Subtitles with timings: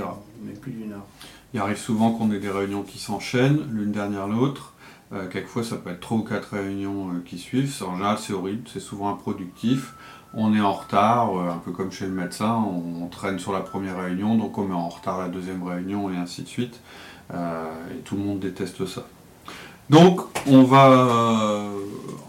[0.61, 1.07] Plus d'une heure.
[1.55, 4.75] Il arrive souvent qu'on ait des réunions qui s'enchaînent, l'une derrière l'autre.
[5.13, 7.75] Euh, quelquefois, ça peut être trois ou quatre réunions euh, qui suivent.
[7.83, 9.95] En général, c'est horrible, c'est souvent improductif.
[10.35, 13.53] On est en retard, euh, un peu comme chez le médecin, on, on traîne sur
[13.53, 16.81] la première réunion, donc on met en retard la deuxième réunion et ainsi de suite.
[17.31, 19.07] Et tout le monde déteste ça.
[19.91, 21.69] Donc, on va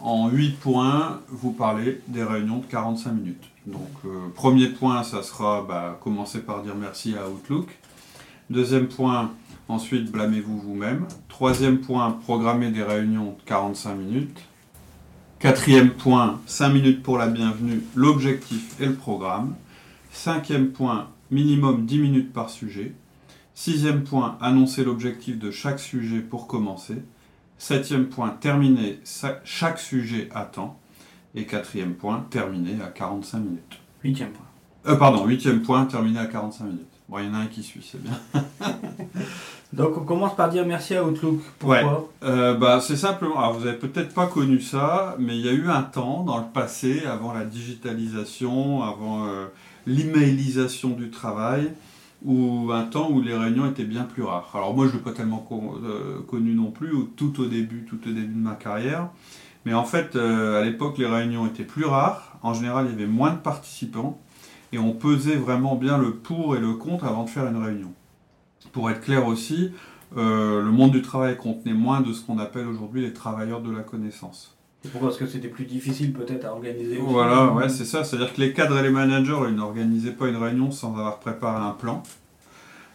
[0.01, 3.49] en 8 points vous parler des réunions de 45 minutes.
[3.69, 7.67] Donc, euh, premier point, ça sera bah, commencer par dire merci à Outlook.
[8.49, 9.31] Deuxième point,
[9.67, 11.05] ensuite blâmez-vous vous-même.
[11.27, 14.39] Troisième point, programmer des réunions de 45 minutes.
[15.37, 19.55] Quatrième point, 5 minutes pour la bienvenue, l'objectif et le programme.
[20.11, 22.93] Cinquième point, minimum 10 minutes par sujet.
[23.53, 27.03] Sixième point, annoncer l'objectif de chaque sujet pour commencer.
[27.59, 28.99] Septième point, terminer
[29.43, 30.79] chaque sujet à temps.
[31.35, 33.79] Et quatrième point, terminer à 45 minutes.
[34.03, 34.45] Huitième point.
[34.87, 36.81] Euh, pardon, huitième point, terminer à 45 minutes.
[37.07, 38.13] Bon, il y en a un qui suit, c'est bien.
[39.73, 41.41] Donc on commence par dire merci à Outlook.
[41.59, 45.49] Pourquoi Euh, bah, c'est simplement, alors vous avez peut-être pas connu ça, mais il y
[45.49, 49.45] a eu un temps dans le passé, avant la digitalisation, avant euh,
[49.85, 51.71] l'emailisation du travail,
[52.25, 54.49] où un temps où les réunions étaient bien plus rares.
[54.55, 57.99] Alors moi je l'ai pas tellement con- euh, connu non plus, tout au début, tout
[58.07, 59.07] au début de ma carrière,
[59.65, 62.37] mais en fait euh, à l'époque les réunions étaient plus rares.
[62.41, 64.19] En général il y avait moins de participants
[64.71, 67.91] et on pesait vraiment bien le pour et le contre avant de faire une réunion.
[68.71, 69.71] Pour être clair aussi,
[70.17, 73.71] euh, le monde du travail contenait moins de ce qu'on appelle aujourd'hui les travailleurs de
[73.71, 74.55] la connaissance.
[74.85, 75.09] Et Pourquoi?
[75.09, 76.97] Parce que c'était plus difficile peut-être à organiser.
[77.01, 78.03] Voilà, ouais, c'est ça.
[78.03, 81.61] C'est-à-dire que les cadres et les managers, ils n'organisaient pas une réunion sans avoir préparé
[81.61, 82.01] un plan.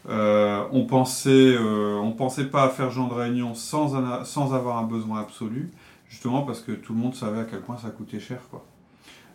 [0.08, 4.24] Euh, on pensait, euh, on pensait pas à faire ce genre de réunion sans, un-
[4.24, 5.70] sans avoir un besoin absolu,
[6.08, 8.64] justement parce que tout le monde savait à quel point ça coûtait cher, quoi.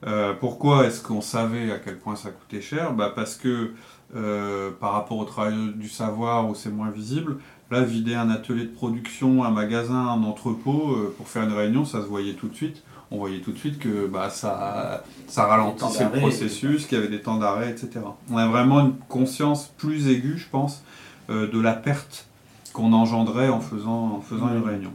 [0.08, 2.94] Euh, pourquoi est-ce qu'on savait à quel point ça coûtait cher?
[2.94, 3.74] Bah Parce que
[4.16, 7.38] euh, par rapport au travail du savoir où c'est moins visible,
[7.70, 11.86] là, vider un atelier de production, un magasin, un entrepôt, euh, pour faire une réunion,
[11.86, 12.84] ça se voyait tout de suite.
[13.12, 17.10] On voyait tout de suite que bah, ça, ça ralentissait le processus, qu'il y avait
[17.10, 18.02] des temps d'arrêt, etc.
[18.30, 20.84] On a vraiment une conscience plus aiguë, je pense,
[21.28, 22.28] de la perte
[22.72, 24.94] qu'on engendrait en faisant, en faisant une réunion.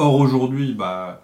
[0.00, 1.20] Or, aujourd'hui, bah,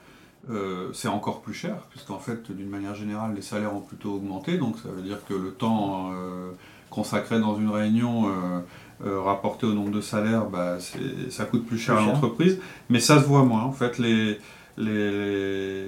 [0.51, 4.59] euh, c'est encore plus cher, puisqu'en fait, d'une manière générale, les salaires ont plutôt augmenté,
[4.59, 6.51] donc ça veut dire que le temps euh,
[6.91, 8.27] consacré dans une réunion
[9.03, 10.77] euh, rapporté au nombre de salaires, bah,
[11.31, 12.59] ça coûte plus cher Plus à l'entreprise,
[12.91, 13.63] mais ça se voit moins.
[13.63, 14.39] En fait, les,
[14.77, 15.87] les,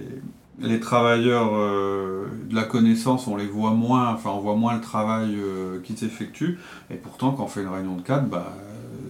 [0.59, 5.37] les travailleurs de la connaissance, on les voit moins, enfin, on voit moins le travail
[5.85, 6.59] qui s'effectue,
[6.91, 8.57] et pourtant, quand on fait une réunion de cadre, bah,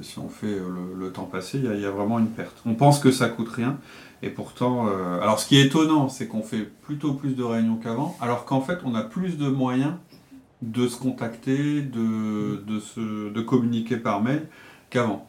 [0.02, 2.18] si on fait euh, le, le temps passé, il y, a- il y a vraiment
[2.18, 2.56] une perte.
[2.66, 3.78] On pense que ça coûte rien,
[4.22, 7.76] et pourtant, euh, alors ce qui est étonnant, c'est qu'on fait plutôt plus de réunions
[7.76, 9.94] qu'avant, alors qu'en fait, on a plus de moyens
[10.62, 14.48] de se contacter, de, de, se, de communiquer par mail
[14.90, 15.24] qu'avant.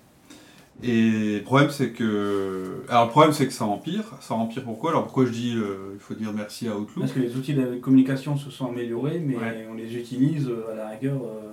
[0.81, 2.83] Et le problème, c'est que.
[2.88, 4.06] Alors, le problème, c'est que ça empire.
[4.22, 4.92] Ça empire pourquoi?
[4.92, 7.01] Alors, pourquoi je dis euh, il faut dire merci à Outlook?
[7.01, 9.68] Parce que les outils de communication se sont améliorés, mais Ouais.
[9.69, 11.18] on les utilise à la rigueur.
[11.22, 11.51] euh,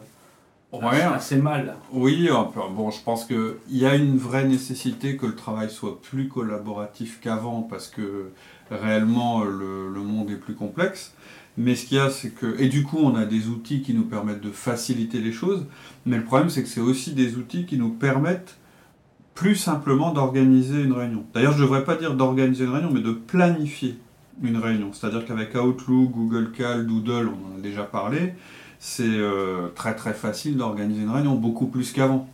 [0.82, 1.00] Ouais.
[1.00, 1.76] assez mal.
[1.92, 2.28] Oui,
[2.74, 7.20] bon, je pense qu'il y a une vraie nécessité que le travail soit plus collaboratif
[7.20, 8.30] qu'avant parce que
[8.70, 11.14] réellement le, le monde est plus complexe.
[11.58, 12.60] Mais ce qu'il y a, c'est que.
[12.60, 15.64] Et du coup, on a des outils qui nous permettent de faciliter les choses.
[16.04, 18.58] Mais le problème, c'est que c'est aussi des outils qui nous permettent
[19.34, 21.24] plus simplement d'organiser une réunion.
[21.34, 23.98] D'ailleurs, je ne devrais pas dire d'organiser une réunion, mais de planifier
[24.42, 24.90] une réunion.
[24.92, 28.34] C'est-à-dire qu'avec Outlook, Google Cal, Doodle, on en a déjà parlé,
[28.80, 32.28] c'est euh, très très facile d'organiser une réunion, beaucoup plus qu'avant.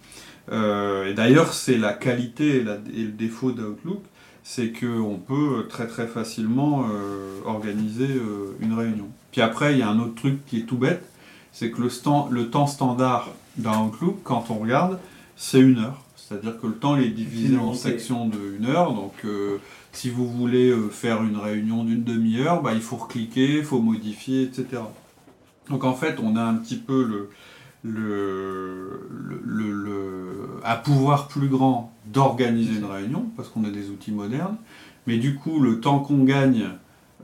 [0.51, 4.03] Euh, et d'ailleurs, c'est la qualité et, la- et le défaut d'Outlook,
[4.45, 8.09] c'est qu'on peut très très facilement euh, organiser
[8.61, 9.09] une réunion.
[9.31, 11.05] Puis après, il y a un autre truc qui est tout bête,
[11.53, 13.31] c'est que le, stand- le temps standard
[13.65, 14.99] Outlook, quand on regarde,
[15.37, 16.03] c'est une heure.
[16.17, 18.93] C'est-à-dire que le temps il est divisé en sections de une heure.
[18.95, 19.59] Donc, euh,
[19.93, 23.81] si vous voulez euh, faire une réunion d'une demi-heure, bah, il faut recliquer, il faut
[23.81, 24.83] modifier, etc.
[25.71, 27.31] Donc, en fait, on a un petit peu le,
[27.85, 33.89] le, le, le- le- un pouvoir plus grand d'organiser une réunion, parce qu'on a des
[33.91, 34.57] outils modernes.
[35.07, 36.69] Mais du coup, le temps qu'on gagne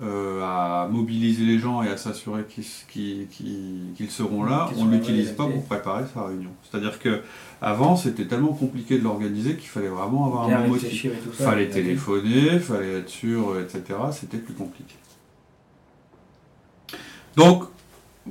[0.02, 5.44] euh, à mobiliser les gens et à s'assurer qu'ils seront là, on ne l'utilise pas
[5.54, 6.50] pour préparer sa réunion.
[6.62, 7.20] C'est-à-dire que
[7.60, 10.90] avant, c'était tellement compliqué de l'organiser qu'il fallait vraiment avoir un bon motif.
[11.26, 13.82] Il fallait téléphoner, fallait être sûr, etc.
[14.12, 14.94] C'était plus compliqué.
[17.36, 17.64] Donc,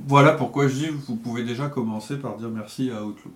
[0.06, 3.34] voilà pourquoi je dis vous pouvez déjà commencer par dire merci à Outlook.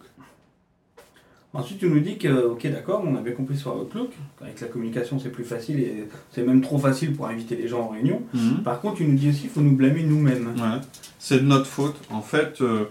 [1.55, 4.09] Ensuite, tu nous dis que, ok, d'accord, on avait compris sur Outlook,
[4.41, 7.83] avec la communication c'est plus facile et c'est même trop facile pour inviter les gens
[7.83, 8.23] en réunion.
[8.65, 10.55] Par contre, tu nous dis aussi qu'il faut nous blâmer nous-mêmes.
[10.57, 10.81] Ouais.
[11.19, 11.97] C'est de notre faute.
[12.11, 12.87] En fait, euh,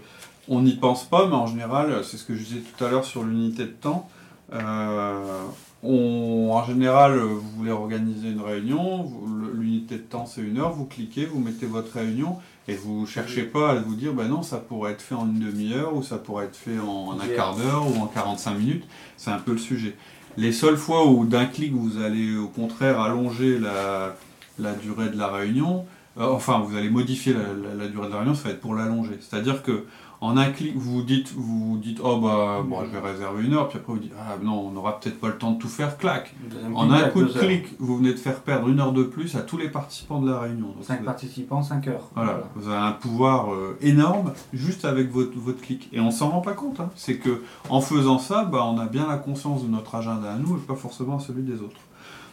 [0.46, 3.04] on n'y pense pas, mais en général, c'est ce que je disais tout à l'heure
[3.04, 4.08] sur l'unité de temps.
[4.52, 5.44] Euh,
[5.82, 9.10] on, en général, vous voulez organiser une réunion,
[9.54, 12.36] l'unité de temps c'est une heure, vous cliquez, vous mettez votre réunion
[12.68, 15.40] et vous cherchez pas à vous dire, ben non, ça pourrait être fait en une
[15.40, 18.84] demi-heure ou ça pourrait être fait en un quart d'heure ou en 45 minutes.
[19.16, 19.96] C'est un peu le sujet.
[20.36, 24.16] Les seules fois où d'un clic vous allez au contraire allonger la,
[24.58, 25.84] la durée de la réunion,
[26.18, 28.60] euh, enfin vous allez modifier la, la- la durée de la réunion, ça va être
[28.60, 29.18] pour l'allonger.
[29.20, 29.84] C'est-à-dire que
[30.22, 33.54] en un clic, vous vous dites, vous dites oh bah bon, je vais réserver une
[33.54, 35.68] heure, puis après vous dites ah non, on n'aura peut-être pas le temps de tout
[35.68, 36.34] faire, clac.
[36.74, 37.38] En un coup de heures.
[37.38, 40.30] clic, vous venez de faire perdre une heure de plus à tous les participants de
[40.30, 40.68] la réunion.
[40.68, 42.08] Donc, 5 vous- participants, 5 heures.
[42.14, 45.88] voilà, vous avez un pouvoir euh, énorme juste avec votre, votre clic.
[45.92, 46.78] Et on s'en rend pas compte.
[46.80, 46.90] hein.
[46.94, 50.36] C'est que en faisant ça, bah, on a bien la conscience de notre agenda à
[50.38, 51.80] nous et pas forcément à celui des autres.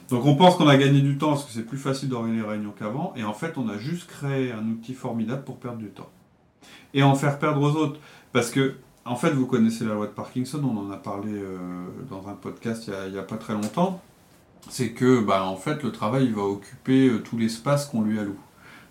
[0.09, 2.47] Donc on pense qu'on a gagné du temps parce que c'est plus facile d'organiser les
[2.47, 3.13] réunions qu'avant.
[3.15, 6.09] Et en fait, on a juste créé un outil formidable pour perdre du temps.
[6.93, 7.99] Et en faire perdre aux autres.
[8.33, 8.75] Parce que,
[9.05, 11.57] en fait, vous connaissez la loi de Parkinson, on en a parlé euh,
[12.09, 14.01] dans un podcast il a- n'y a, pas très longtemps.
[14.69, 18.19] C'est que, bah, en fait, le travail il va occuper euh, tout l'espace qu'on lui
[18.19, 18.37] alloue.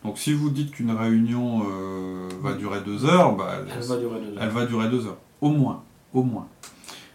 [0.04, 4.20] Donc si vous dites qu'une réunion euh, va durer deux heures, bah, Elle va durer
[4.20, 4.38] 2 heures.
[4.42, 5.18] elle va durer deux heures.
[5.40, 5.82] Au moins.
[6.14, 6.46] Au moins.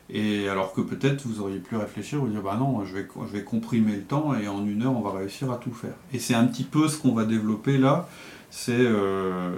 [0.10, 3.32] Et alors que peut-être vous auriez pu réfléchir, vous dire bah non, je vais, je
[3.32, 5.94] vais comprimer le temps et en une heure on va réussir à tout faire.
[6.12, 8.08] Et c'est un petit peu ce qu'on va développer là,
[8.56, 9.50] c'est euh,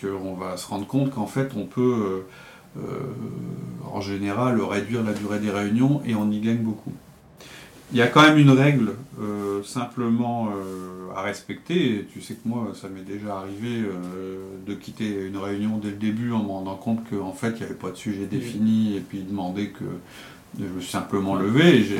[0.00, 2.24] qu'on va se rendre compte qu'en fait on peut
[2.76, 2.82] euh, euh,
[3.92, 6.92] en général réduire la durée des réunions et on y gagne beaucoup.
[7.92, 10.48] Il y a quand même une règle euh, simplement
[11.14, 11.94] à respecter.
[11.94, 13.84] Et tu sais que moi, ça m'est déjà arrivé
[14.66, 17.62] de quitter une réunion dès le début en me rendant compte qu'en fait, il n'y
[17.64, 19.84] avait pas de sujet défini et puis demander que
[20.58, 21.82] je me suis simplement levé.
[21.82, 21.98] Et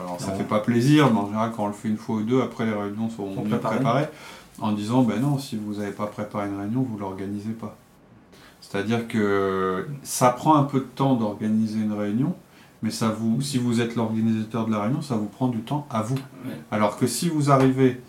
[0.00, 0.38] alors, ça Non.
[0.38, 2.66] fait pas plaisir, mais en général, quand on le fait une fois ou deux, après
[2.66, 4.06] les réunions sont mieux préparées,
[4.60, 7.76] en disant ben non, si vous n'avez pas préparé une réunion, vous l'organisez pas.
[8.60, 12.34] C'est-à-dire que ça prend un peu de temps d'organiser une réunion,
[12.82, 15.86] mais ça vous, si vous êtes l'organisateur de la réunion, ça vous prend du temps
[15.90, 16.16] à vous.
[16.16, 16.52] Ouais.
[16.70, 18.00] Alors que si vous arrivez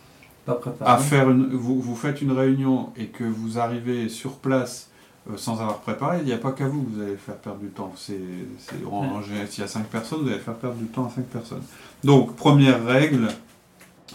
[0.81, 4.89] à faire une, vous, vous faites une réunion et que vous arrivez sur place
[5.29, 7.59] euh, sans avoir préparé, il n'y a pas qu'à vous que vous allez faire perdre
[7.59, 7.93] du temps.
[7.95, 8.19] C'est,
[8.57, 11.61] s'il y a 5 personnes, vous allez faire perdre du temps à 5 personnes.
[12.03, 13.27] Donc, première règle,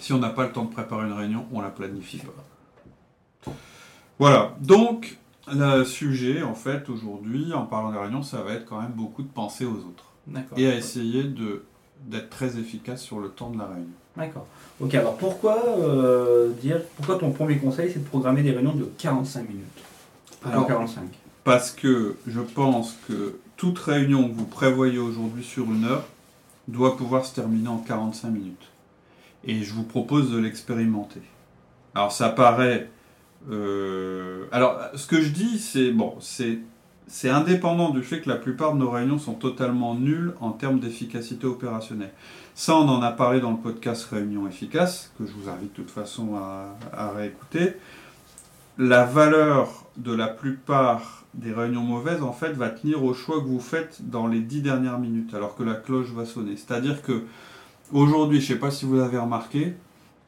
[0.00, 3.52] si on n'a pas le temps de préparer une réunion, on la planifie pas.
[4.18, 5.18] Voilà, donc
[5.52, 9.22] le sujet, en fait, aujourd'hui, en parlant des réunions, ça va être quand même beaucoup
[9.22, 10.58] de penser aux autres D'accord.
[10.58, 11.64] et à essayer de,
[12.04, 13.86] d'être très efficace sur le temps de la réunion.
[14.16, 14.46] D'accord.
[14.80, 18.88] Ok, alors pourquoi euh, dire, pourquoi ton premier conseil c'est de programmer des réunions de
[18.98, 19.64] 45 minutes?
[20.40, 21.02] Pourquoi Alors, 45
[21.44, 26.04] Parce que je pense que toute réunion que vous prévoyez aujourd'hui sur une heure
[26.68, 28.68] doit pouvoir se terminer en 45 minutes.
[29.46, 31.22] Et je vous propose de l'expérimenter.
[31.94, 32.90] Alors ça paraît...
[33.50, 38.74] euh, Alors ce que je dis, c'est bon, c'est indépendant du fait que la plupart
[38.74, 42.12] de nos réunions sont totalement nulles en termes d'efficacité opérationnelle.
[42.54, 45.76] Ça, on en a parlé dans le podcast Réunion efficace, que je vous invite de
[45.76, 47.74] toute façon à, à réécouter.
[48.78, 53.46] la valeur de la plupart des réunions mauvaises, en fait, va tenir au choix que
[53.46, 56.56] vous faites dans les dix dernières minutes, alors que la cloche va sonner.
[56.56, 57.24] C'est-à-dire que
[57.92, 59.74] aujourd'hui, je ne sais pas si vous avez remarqué,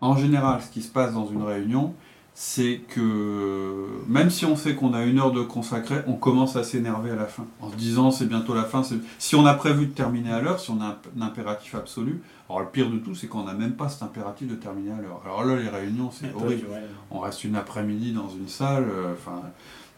[0.00, 1.94] en général, ce qui se passe dans une réunion,
[2.40, 6.62] c'est que même si on sait qu'on a une heure de consacré, on commence à
[6.62, 8.82] s'énerver à la fin, en se disant c'est bientôt la fin.
[9.18, 12.60] Si on a prévu de terminer à l'heure, si on a un, impératif absolu, alors
[12.60, 15.20] le pire de tout, c'est qu'on n'a même pas cet impératif de terminer à l'heure.
[15.24, 16.68] Alors là, les réunions, c'est horrible.
[17.10, 19.42] On reste une après-midi dans une salle, euh, enfin.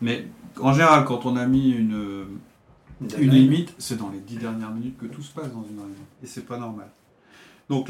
[0.00, 0.26] mais
[0.59, 2.25] en général, quand on a mis une,
[3.19, 6.07] une limite, c'est dans les dix dernières minutes que tout se passe dans une réunion,
[6.23, 6.88] et c'est pas normal.
[7.71, 7.89] Donc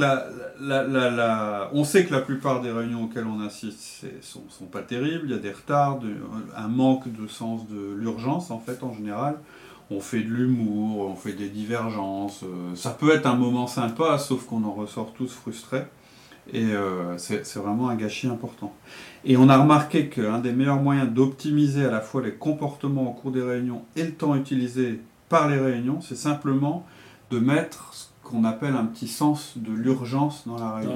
[1.72, 5.30] on sait que la plupart des réunions auxquelles on assiste ne sont, pas terribles, il
[5.30, 6.00] y a des retards,
[6.54, 9.38] un manque de sens de l'urgence en fait en général.
[9.90, 14.18] On fait de l'humour, on fait des divergences, euh, ça peut être un moment sympa,
[14.18, 15.82] sauf qu'on en ressort tous frustrés.
[16.52, 18.72] Et euh, c'est vraiment un gâchis important.
[19.24, 23.14] Et on a remarqué qu'un des meilleurs moyens d'optimiser à la fois les comportements au
[23.14, 26.86] cours des réunions et le temps utilisé par les réunions, c'est simplement
[27.32, 30.94] de mettre qu'on appelle un petit sens de l'urgence dans la réunion.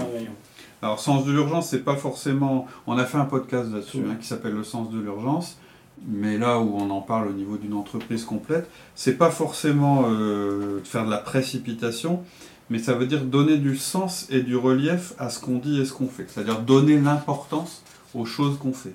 [0.82, 2.66] Alors, sens de l'urgence, c'est pas forcément.
[2.86, 5.58] On a fait un podcast là-dessus hein, qui s'appelle Le sens de l'urgence,
[6.06, 10.80] mais là où on en parle au niveau d'une entreprise complète, c'est pas forcément euh,
[10.84, 12.22] faire de la précipitation,
[12.70, 15.84] mais ça veut dire donner du sens et du relief à ce qu'on dit et
[15.84, 16.26] ce qu'on fait.
[16.28, 17.82] C'est-à-dire donner l'importance
[18.14, 18.94] aux choses qu'on fait.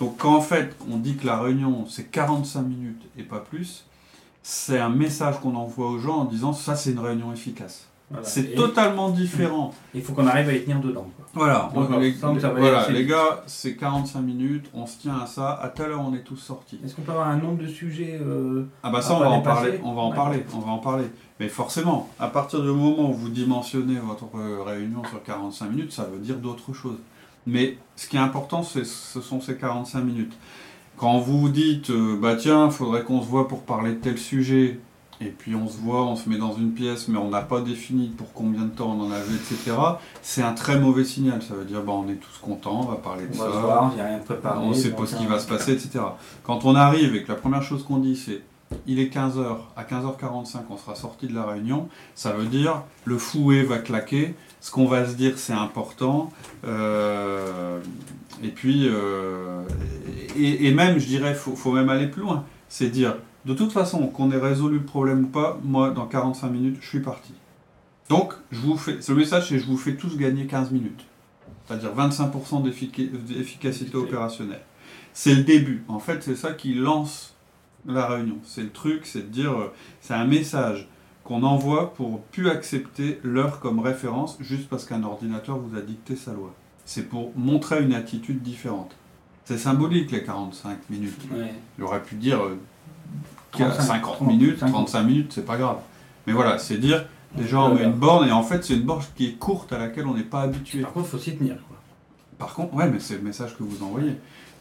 [0.00, 3.84] Donc, quand en fait on dit que la réunion c'est 45 minutes et pas plus,
[4.48, 7.88] c'est un message qu'on envoie aux gens en disant ça c'est une réunion efficace.
[8.22, 9.74] C'est totalement différent.
[9.92, 11.08] Il faut qu'on arrive à y tenir dedans.
[11.34, 15.90] Voilà, les, voilà les gars, c'est 45 minutes, on se tient à ça, à telle
[15.90, 16.78] heure on est tous sortis.
[16.84, 19.42] Est-ce qu'on peut avoir un nombre de sujets euh, Ah bah ça on va en
[19.42, 21.06] parler, on va en parler, on va en parler.
[21.40, 25.92] Mais forcément, à partir du moment où vous dimensionnez votre euh, réunion sur 45 minutes,
[25.92, 26.98] ça veut dire d'autres choses.
[27.48, 30.36] Mais ce qui est important, ce sont ces 45 minutes.
[30.96, 34.80] Quand vous dites, euh, bah tiens, faudrait qu'on se voit pour parler de tel sujet,
[35.20, 37.60] et puis on se voit, on se met dans une pièce, mais on n'a pas
[37.60, 39.76] défini pour combien de temps on en avait, etc.,
[40.22, 41.42] c'est un très mauvais signal.
[41.42, 43.48] Ça veut dire, bah, on est tous contents, on va parler de on ça.
[43.48, 44.58] Va se voir, il a rien préparé.
[44.58, 46.04] On sait pas ce qui va se passer, etc.
[46.42, 48.42] Quand on arrive et que la première chose qu'on dit, c'est
[48.86, 53.16] il est 15h, à 15h45, on sera sorti de la réunion, ça veut dire le
[53.16, 54.34] fouet va claquer,
[54.66, 56.32] ce qu'on va se dire c'est important,
[56.66, 57.78] euh,
[58.42, 59.62] et puis, euh,
[60.36, 62.44] et, même, je dirais, il faut, même aller plus loin.
[62.68, 66.48] C'est dire, de toute façon, qu'on ait résolu le problème ou pas, moi, dans 45
[66.48, 67.32] minutes, je suis parti.
[68.08, 71.04] Donc, je vous fais, le message, c'est je vous fais tous gagner 15 minutes.
[71.68, 74.64] C'est-à-dire 25% d'efficacité opérationnelle.
[75.12, 75.84] C'est le début.
[75.86, 77.36] En fait, c'est ça qui lance
[77.86, 78.38] la réunion.
[78.42, 80.88] C'est le truc, c'est de dire, euh, c'est un message
[81.26, 86.16] qu'on envoie pour plus accepter l'heure comme référence juste parce qu'un ordinateur vous a dicté
[86.16, 86.54] sa loi
[86.86, 88.92] c'est pour montrer une attitude différente.
[89.44, 91.20] C'est symbolique les 45 minutes.
[91.78, 92.40] Il aurait pu dire
[93.56, 95.78] 50 euh, minutes, 35 minutes, c'est pas grave.
[96.26, 97.04] Mais voilà, c'est dire
[97.36, 99.78] déjà on met une borne et en fait c'est une borne qui est courte à
[99.78, 100.80] laquelle on n'est pas habitué.
[100.80, 101.56] Par contre, il faut s'y tenir.
[102.38, 104.12] Par contre, ouais, mais c'est le message que vous envoyez.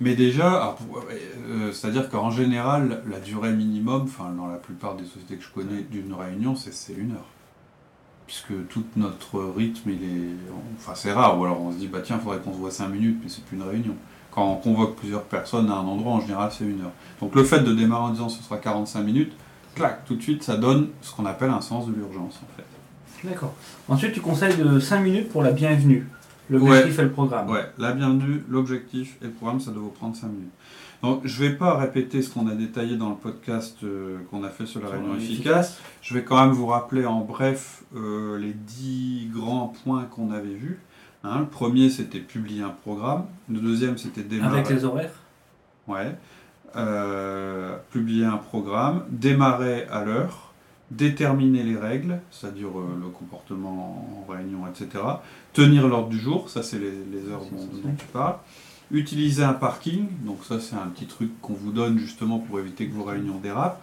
[0.02, 0.76] Mais déjà,
[1.50, 5.50] euh, c'est-à-dire qu'en général, la durée minimum, enfin dans la plupart des sociétés que je
[5.50, 7.30] connais d'une réunion, c'est une heure
[8.26, 10.30] puisque tout notre rythme, il est.
[10.78, 12.72] Enfin, c'est rare, ou alors on se dit, bah tiens, il faudrait qu'on se voit
[12.72, 13.96] 5 minutes, mais c'est plus une réunion.
[14.32, 16.92] Quand on convoque plusieurs personnes à un endroit, en général, c'est une heure.
[17.22, 19.34] Donc le fait de démarrer en disant ce sera 45 minutes,
[19.76, 23.28] clac, tout de suite, ça donne ce qu'on appelle un sens de l'urgence, en fait.
[23.28, 23.54] D'accord.
[23.88, 26.08] Ensuite, tu conseilles de 5 minutes pour la bienvenue.
[26.50, 27.50] L'objectif et le programme.
[27.50, 30.52] Ouais, la bienvenue, l'objectif et le programme, ça doit vous prendre 5 minutes.
[31.02, 34.44] Donc, je ne vais pas répéter ce qu'on a détaillé dans le podcast euh, qu'on
[34.44, 35.80] a fait sur la réunion efficace.
[36.02, 40.54] Je vais quand même vous rappeler en bref euh, les 10 grands points qu'on avait
[40.54, 40.80] vus.
[41.24, 41.40] Hein.
[41.40, 43.26] le premier, c'était publier un programme.
[43.50, 44.60] Le deuxième, c'était démarrer.
[44.60, 45.14] Avec les horaires
[45.88, 46.16] Ouais.
[46.76, 50.45] Euh, publier un programme, démarrer à l'heure,
[50.92, 55.04] déterminer les règles, c'est-à-dire le comportement en réunion, etc.
[55.54, 58.38] Tenir l'ordre du jour, ça c'est les, heures dont, tu parles.
[58.92, 62.88] Utiliser un parking, donc ça c'est un petit truc qu'on vous donne justement pour éviter
[62.88, 63.82] que vos réunions dérapent.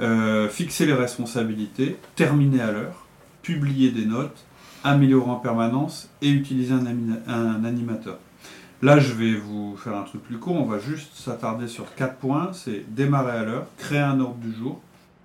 [0.00, 3.06] Euh, fixer les responsabilités, terminer à l'heure,
[3.42, 4.44] publier des notes,
[4.84, 6.86] améliorer en permanence et utiliser un,
[7.26, 8.18] un, animateur.
[8.82, 10.56] Là, je vais vous faire un truc plus court.
[10.56, 12.52] On va juste s'attarder sur quatre points.
[12.52, 14.80] C'est démarrer à l'heure, créer un ordre du jour,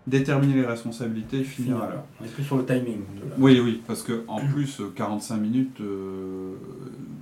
[0.08, 2.04] déterminer les responsabilités et finir à l'heure.
[2.22, 3.02] On est plus sur le timing.
[3.38, 6.54] Oui, oui, parce que en plus, 45 minutes, euh,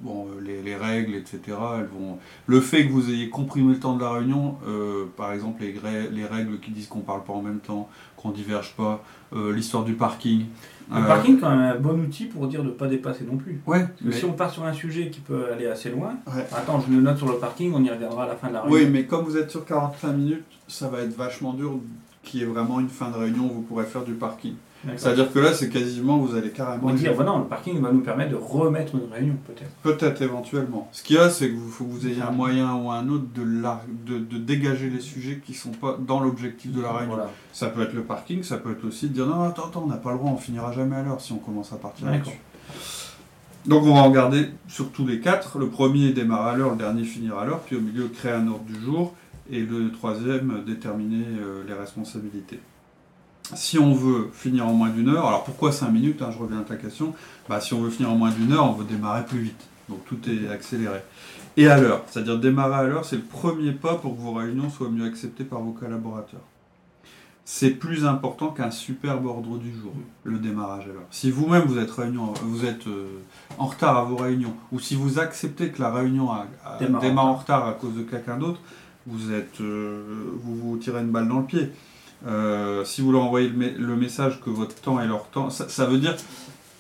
[0.02, 1.40] bon, les, règles, etc.
[1.80, 2.18] Elles vont...
[2.48, 5.74] Le fait que vous ayez comprimé le temps de la réunion, euh, par exemple les,
[6.12, 9.04] les, règles qui disent qu'on ne parle pas en même temps, qu'on ne diverge pas,
[9.34, 10.46] euh, l'histoire du parking.
[10.92, 13.38] Le euh, parking, quand même, un bon outil pour dire de ne pas dépasser non
[13.38, 13.62] plus.
[13.66, 14.12] Ouais, mais...
[14.12, 16.16] Si on part sur un sujet qui peut aller assez loin,
[16.52, 18.62] attends, je le note sur le parking, on y reviendra à la fin de la
[18.62, 18.78] réunion.
[18.78, 21.80] Oui, mais comme vous êtes sur 45 minutes, ça va être vachement dur
[22.24, 24.56] qu'il y ait vraiment une fin de réunion où vous pourrez faire du parking.
[24.98, 26.88] C'est-à-dire que là, c'est quasiment, vous allez carrément.
[26.88, 29.72] On dire, non, le parking va nous permettre de remettre une réunion, peut-être.
[29.82, 30.90] Peut-être, éventuellement.
[30.92, 33.24] Ce qu'il y a, c'est qu'il faut que vous ayez un moyen ou un autre
[33.34, 37.18] de, de, de dégager les sujets qui ne sont pas dans l'objectif de la réunion.
[37.54, 39.88] Ça peut être le parking, ça peut être aussi de dire, non, attends, attends, on
[39.88, 42.42] n'a pas le droit, on finira jamais à l'heure si on commence à partir là-dessus.
[43.66, 45.58] Donc on va regarder sur tous les quatre.
[45.58, 48.48] Le premier démarre à l'heure, le dernier finira à l'heure, puis au milieu créer un
[48.50, 49.14] ordre du jour,
[49.52, 52.60] et le troisième déterminer euh, les responsabilités
[53.56, 56.60] si on veut finir en moins d'une heure, alors pourquoi 5 minutes hein, Je reviens
[56.60, 57.14] à ta question.
[57.50, 59.62] Bah, si on veut finir en moins d'une heure, on veut démarrer plus vite.
[59.90, 61.00] Donc tout est accéléré.
[61.58, 64.70] Et à l'heure, c'est-à-dire démarrer à l'heure, c'est le premier pas pour que vos réunions
[64.70, 66.42] soient mieux acceptées par vos collaborateurs.
[67.46, 69.92] C'est plus important qu'un superbe ordre du jour,
[70.24, 71.04] le démarrage à l'heure.
[71.12, 73.20] Si vous-même vous êtes, réunion, vous êtes euh,
[73.58, 76.30] en retard à vos réunions, ou si vous acceptez que la réunion
[76.80, 78.62] démarre, en retard à cause de quelqu'un d'autre,
[79.06, 80.04] vous, êtes, euh,
[80.44, 81.70] vous vous tirez une balle dans le pied.
[82.26, 85.98] Euh, si vous leur envoyez le, message que votre temps est leur temps, ça, veut
[85.98, 86.16] dire,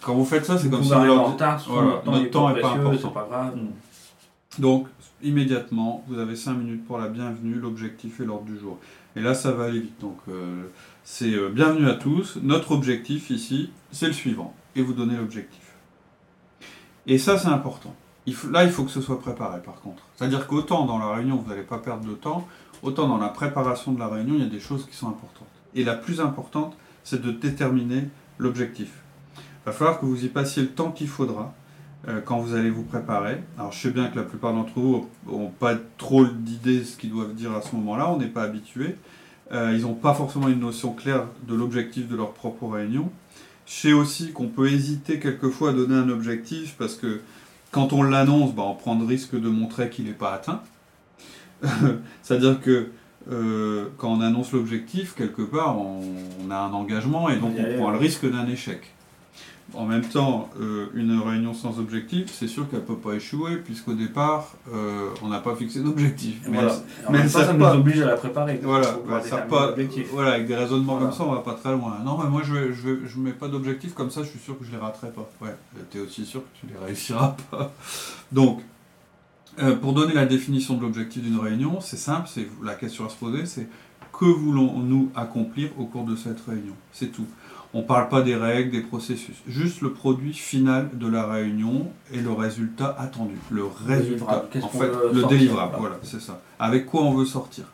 [0.02, 2.72] quand vous faites ça, c'est comme si vous leur dites, voilà, notre temps n'est pas,
[2.72, 3.10] important.
[3.10, 3.56] Pas grave.
[3.58, 4.62] Mm.
[4.62, 4.88] Donc,
[5.22, 8.78] immédiatement, vous avez 5 minutes pour la bienvenue, l'objectif et l'ordre du jour.
[9.16, 10.00] Et là, ça va aller vite.
[10.00, 10.64] Donc, euh,
[11.04, 12.38] c'est euh, bienvenue à tous.
[12.42, 14.54] Notre objectif ici, c'est le suivant.
[14.76, 15.60] Et vous donnez l'objectif.
[17.06, 17.94] Et ça, c'est important.
[18.52, 20.04] Là, il faut que ce soit préparé, par contre.
[20.16, 22.48] C'est-à-dire qu'autant dans la réunion, vous n'allez pas perdre de temps,
[22.82, 25.48] autant dans la préparation de la réunion, il y a des choses qui sont importantes.
[25.76, 28.90] Et la plus importante, c'est de déterminer l'objectif.
[29.38, 31.54] Il va falloir que vous y passiez le temps qu'il faudra
[32.08, 33.42] euh, quand vous allez vous préparer.
[33.58, 36.98] Alors je sais bien que la plupart d'entre vous n'ont pas trop d'idées de ce
[36.98, 38.98] qu'ils doivent dire à ce moment-là, on n'est pas habitué.
[39.54, 43.10] Euh, ils n'ont pas forcément une notion claire de l'objectif de leur propre réunion.
[43.66, 47.22] Je sais aussi qu'on peut hésiter quelquefois à donner un objectif parce que
[47.74, 50.62] quand on l'annonce, bah, on prend le risque de montrer qu'il n'est pas atteint.
[52.22, 52.92] C'est-à-dire que
[53.32, 57.90] euh, quand on annonce l'objectif, quelque part, on, a un engagement et donc on prend
[57.90, 58.93] le risque d'un échec.
[59.74, 63.58] En même temps, euh, une réunion sans objectif, c'est sûr qu'elle ne peut pas échouer,
[63.58, 66.42] puisqu'au départ, euh, on n'a pas fixé d'objectif.
[66.48, 66.60] Mais,
[67.10, 68.60] mais ça, nous oblige à la préparer.
[68.62, 68.88] Voilà,
[69.24, 69.76] ça pas,
[70.12, 71.98] voilà avec des raisonnements comme ça, on va pas très loin.
[72.06, 74.58] Non, mais moi, je ne je, je mets pas d'objectif, comme ça, je suis sûr
[74.60, 75.30] que je les raterai pas.
[75.42, 75.56] Ouais,
[75.92, 77.72] tu es aussi sûr que tu les réussiras pas.
[78.32, 78.62] Donc,
[79.60, 83.10] euh, pour donner la définition de l'objectif d'une réunion, c'est simple, c'est la question à
[83.10, 83.68] se poser, c'est
[84.24, 86.76] que voulons-nous accomplir au cours de cette réunion?
[86.94, 87.26] C'est tout.
[87.74, 91.92] On ne parle pas des règles, des processus, juste le produit final de la réunion
[92.10, 93.36] et le résultat attendu.
[93.50, 96.40] Le résultat, en fait, le délivrable, voilà, c'est ça.
[96.58, 97.66] Avec quoi on veut sortir?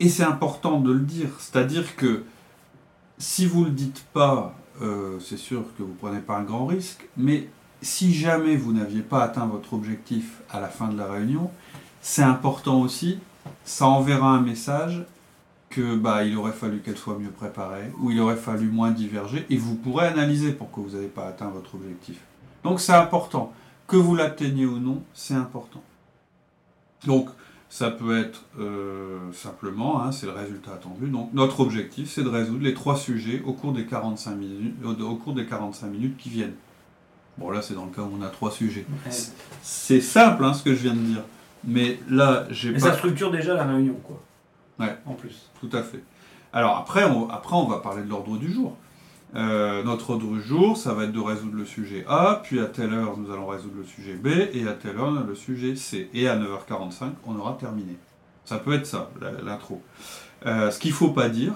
[0.00, 2.24] Et c'est important de le dire, c'est-à-dire que
[3.18, 6.44] si vous ne le dites pas, euh, c'est sûr que vous ne prenez pas un
[6.44, 7.48] grand risque, mais
[7.82, 11.50] si jamais vous n'aviez pas atteint votre objectif à la fin de la réunion,
[12.00, 13.18] c'est important aussi,
[13.64, 15.04] ça enverra un message
[15.70, 19.46] que bah, il aurait fallu qu'elle soit mieux préparée, ou il aurait fallu moins diverger,
[19.50, 22.18] et vous pourrez analyser pourquoi vous n'avez pas atteint votre objectif.
[22.64, 23.52] Donc c'est important.
[23.86, 25.82] Que vous l'atteigniez ou non, c'est important.
[27.06, 27.28] Donc
[27.70, 31.08] ça peut être euh, simplement, hein, c'est le résultat attendu.
[31.08, 35.14] Donc notre objectif, c'est de résoudre les trois sujets au cours des 45 minutes, au
[35.16, 36.54] cours des 45 minutes qui viennent.
[37.36, 38.84] Bon, là, c'est dans le cas où on a trois sujets.
[39.62, 41.22] C'est simple, hein, ce que je viens de dire.
[41.64, 42.78] Mais là, j'ai pas.
[42.80, 44.20] ça structure déjà la réunion, quoi.
[44.78, 44.96] Ouais.
[45.06, 45.50] En plus.
[45.60, 46.02] Tout à fait.
[46.52, 48.76] Alors, après, on, après, on va parler de l'ordre du jour.
[49.34, 52.66] Euh, notre ordre du jour, ça va être de résoudre le sujet A, puis à
[52.66, 56.08] telle heure, nous allons résoudre le sujet B, et à telle heure, le sujet C.
[56.14, 57.96] Et à 9h45, on aura terminé.
[58.44, 59.10] Ça peut être ça,
[59.44, 59.82] l'intro.
[60.46, 61.52] Euh, ce qu'il ne faut pas dire,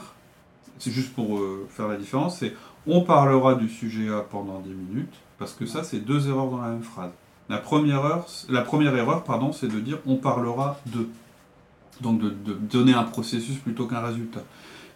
[0.78, 2.54] c'est juste pour euh, faire la différence, c'est
[2.86, 6.60] on parlera du sujet A pendant 10 minutes, parce que ça, c'est deux erreurs dans
[6.60, 7.12] la même phrase.
[7.52, 11.06] La première, heure, la première erreur, pardon, c'est de dire on parlera de.
[12.00, 14.40] Donc de, donner un processus plutôt qu'un résultat.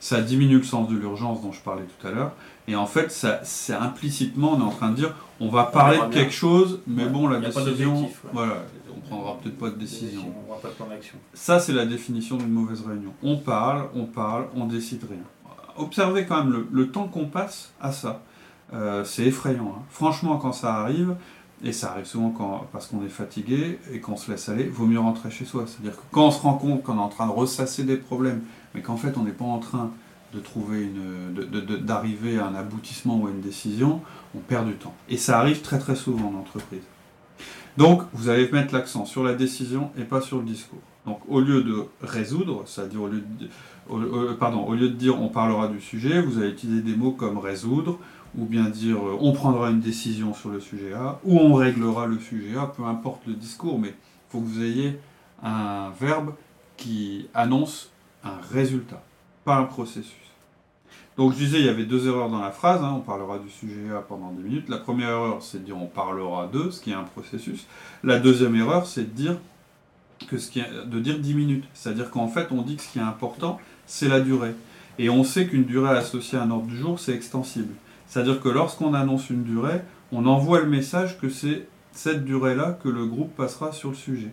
[0.00, 2.32] Ça diminue le sens de l'urgence dont je parlais tout à l'heure.
[2.66, 5.98] Et en fait, ça, c'est implicitement, on est en train de dire on va parler
[5.98, 8.08] de quelque chose, mais bon, la décision.
[8.32, 8.62] Voilà,
[8.96, 10.22] on prendra peut-être pas de décision.
[10.48, 11.18] On pas de plan d'action.
[11.34, 13.12] Ça, c'est la définition d'une mauvaise réunion.
[13.22, 15.24] On parle, on parle, on décide rien.
[15.76, 18.22] Observez quand même le temps qu'on passe à ça.
[18.72, 19.74] Euh, c'est effrayant.
[19.76, 19.82] Hein.
[19.90, 21.14] Franchement, quand ça arrive,
[21.64, 24.86] et ça arrive souvent quand, parce qu'on est fatigué et qu'on se laisse aller, vaut
[24.86, 25.64] mieux rentrer chez soi.
[25.66, 28.42] C'est-à-dire que quand on se rend compte qu'on est en train de ressasser des problèmes,
[28.74, 29.90] mais qu'en fait on n'est pas en train
[30.34, 31.32] de trouver une,
[31.84, 34.02] d'arriver à un aboutissement ou à une décision,
[34.34, 34.94] on perd du temps.
[35.08, 36.82] Et ça arrive très très souvent en entreprise.
[37.76, 40.80] Donc, vous allez mettre l'accent sur la décision et pas sur le discours.
[41.04, 45.28] Donc, au lieu de résoudre, c'est-à-dire au lieu de, pardon, au lieu de dire on
[45.28, 47.98] parlera du sujet, vous allez utiliser des mots comme résoudre,
[48.36, 52.06] ou bien dire euh, on prendra une décision sur le sujet A, ou on réglera
[52.06, 54.98] le sujet A, peu importe le discours, mais il faut que vous ayez
[55.42, 56.34] un verbe
[56.76, 57.90] qui annonce
[58.24, 59.02] un résultat,
[59.44, 60.14] pas un processus.
[61.16, 62.92] Donc je disais, il y avait deux erreurs dans la phrase, hein.
[62.94, 64.68] on parlera du sujet A pendant 10 minutes.
[64.68, 67.66] La première erreur, c'est de dire on parlera de, ce qui est un processus.
[68.04, 69.38] La deuxième erreur, c'est de dire
[70.28, 71.64] que ce qui de dire 10 minutes.
[71.72, 74.54] C'est-à-dire qu'en fait, on dit que ce qui est important, c'est la durée.
[74.98, 77.74] Et on sait qu'une durée associée à un ordre du jour, c'est extensible.
[78.08, 82.88] C'est-à-dire que lorsqu'on annonce une durée, on envoie le message que c'est cette durée-là que
[82.88, 84.32] le groupe passera sur le sujet.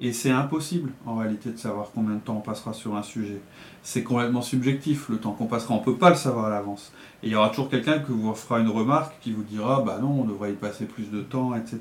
[0.00, 3.40] Et c'est impossible en réalité de savoir combien de temps on passera sur un sujet.
[3.84, 6.92] C'est complètement subjectif le temps qu'on passera, on ne peut pas le savoir à l'avance.
[7.22, 9.98] Et il y aura toujours quelqu'un qui vous fera une remarque qui vous dira bah
[10.00, 11.78] non, on devrait y passer plus de temps, etc.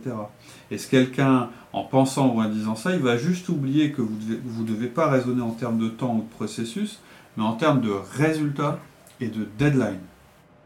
[0.69, 4.13] Et ce quelqu'un, en pensant ou en disant ça, il va juste oublier que vous
[4.13, 6.99] ne devez, devez pas raisonner en termes de temps ou de processus,
[7.35, 8.77] mais en termes de résultats
[9.21, 9.99] et de deadline?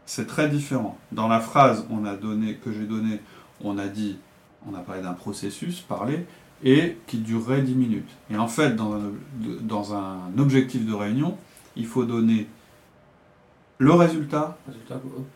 [0.08, 0.96] C'est très différent.
[1.12, 3.20] Dans la phrase on a donné, que j'ai donnée,
[3.62, 4.16] on a dit,
[4.66, 6.24] on a parlé d'un processus, parler,
[6.64, 8.08] et qui durerait 10 minutes.
[8.30, 9.12] Et en fait, dans un,
[9.60, 11.36] dans un objectif de réunion,
[11.76, 12.46] il faut donner
[13.76, 14.56] le résultat,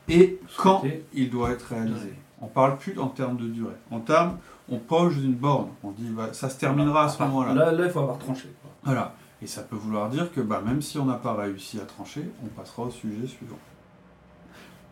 [0.08, 0.82] et quand
[1.12, 2.14] il doit être réalisé.
[2.40, 3.76] On ne parle plus en termes de durée.
[3.90, 4.38] En termes,
[4.70, 5.68] on pose une borne.
[5.84, 7.52] On dit bah, ça se terminera à ce moment-là.
[7.52, 8.48] Là, il faut avoir tranché.
[8.82, 9.14] Voilà.
[9.42, 12.24] Et ça peut vouloir dire que bah, même si on n'a pas réussi à trancher,
[12.42, 13.58] on passera au sujet suivant.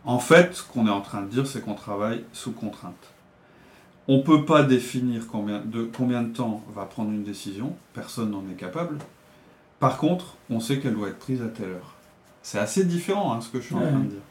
[0.05, 3.13] En fait, ce qu'on est en train de dire, c'est qu'on travaille sous contrainte.
[4.07, 8.31] On ne peut pas définir combien de, combien de temps va prendre une décision, personne
[8.31, 8.97] n'en est capable.
[9.79, 11.95] Par contre, on sait qu'elle doit être prise à telle heure.
[12.41, 14.21] C'est assez différent hein, ce que je suis en train de dire.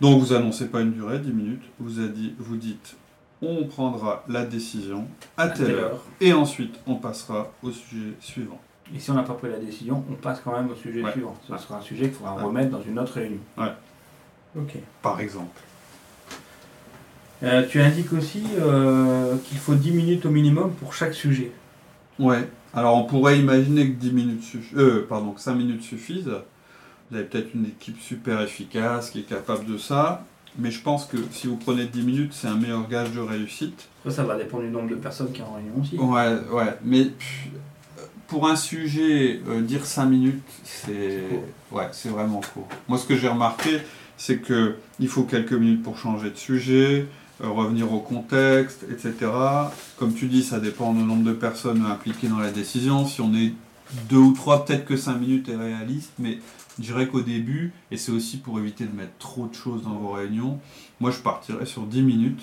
[0.00, 2.96] Donc vous annoncez pas une durée, 10 minutes, vous, dit, vous dites
[3.42, 8.60] on prendra la décision à, telle, heure, et ensuite on passera au sujet suivant.
[8.94, 11.36] Et si on n'a pas pris la décision, on passe quand même au sujet suivant.
[11.48, 13.38] Ce sera un sujet qu'il faudra remettre dans une autre réunion.
[13.56, 13.72] Ouais.
[15.02, 15.60] Par exemple.
[17.42, 21.52] Euh, tu indiques aussi euh, qu'il faut 10 minutes au minimum pour chaque sujet.
[22.18, 22.46] Ouais.
[22.74, 24.44] Alors on pourrait imaginer que 10 minutes
[24.76, 26.30] euh, pardon, que 5 minutes suffisent.
[27.10, 30.24] Vous avez peut-être une équipe super efficace qui est capable de ça.
[30.58, 33.88] Mais je pense que si vous prenez 10 minutes, c'est un meilleur gage de réussite.
[34.04, 35.96] Ça, ça va dépendre du nombre de personnes qui sont en réunion aussi.
[35.96, 36.76] Ouais, ouais.
[36.84, 37.06] Mais
[38.26, 41.22] pour un sujet, dire 5 minutes, c'est
[41.70, 42.68] ouais, c'est vraiment court.
[42.88, 43.78] Moi, ce que j'ai remarqué,
[44.20, 47.06] c'est qu'il faut quelques minutes pour changer de sujet,
[47.42, 49.14] euh, revenir au contexte, etc.
[49.96, 53.06] Comme tu dis, ça dépend du nombre de personnes impliquées dans la décision.
[53.06, 53.54] Si on est
[54.10, 56.38] deux ou trois, peut-être que cinq minutes est réaliste, mais
[56.78, 59.94] je dirais qu'au début, et c'est aussi pour éviter de mettre trop de choses dans
[59.94, 60.60] vos réunions,
[61.00, 62.42] moi je partirais sur 10 minutes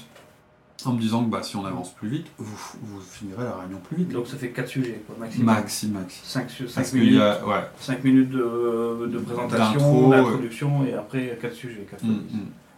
[0.85, 3.79] en me disant que bah, si on avance plus vite, vous, vous finirez la réunion
[3.79, 4.09] plus vite.
[4.09, 5.45] Donc ça fait 4 sujets, quoi, maximum.
[5.47, 6.19] Maxi, maxi.
[6.23, 7.63] 5, minutes, ouais.
[7.79, 11.87] 5 minutes de, de présentation, d'introduction, et après 4 sujets.
[11.89, 12.03] 4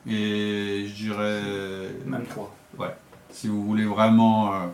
[0.07, 1.41] et je dirais.
[2.05, 2.55] Même 3.
[2.79, 2.95] Ouais.
[3.31, 4.53] Si vous voulez vraiment.
[4.53, 4.67] Euh,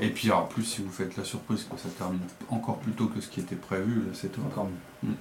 [0.00, 3.06] et puis en plus, si vous faites la surprise que ça termine encore plus tôt
[3.06, 4.40] que ce qui était prévu, c'est tout.
[4.46, 5.10] Encore mieux.
[5.10, 5.14] Mm.